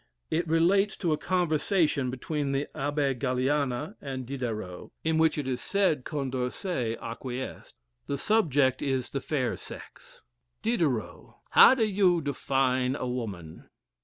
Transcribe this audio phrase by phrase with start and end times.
[0.31, 5.61] It relates to a conversation between the Abbe Galiana and Diderot, in which it is
[5.61, 7.75] said Condorcet acquiesced.
[8.07, 10.23] The subject is the fair sex:
[10.63, 11.35] Diderot.
[11.51, 13.69] How do you define woman?